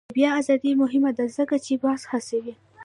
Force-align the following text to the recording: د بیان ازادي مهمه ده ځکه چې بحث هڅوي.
د 0.09 0.13
بیان 0.17 0.33
ازادي 0.41 0.71
مهمه 0.81 1.11
ده 1.17 1.25
ځکه 1.37 1.55
چې 1.65 1.73
بحث 1.83 2.03
هڅوي. 2.11 2.53